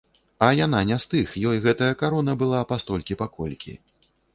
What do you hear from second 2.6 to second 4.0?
пастолькі-паколькі.